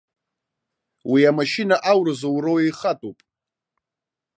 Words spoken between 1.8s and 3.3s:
ауразоуроу еихатәуп.